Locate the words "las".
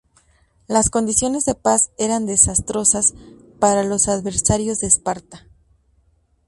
0.65-0.89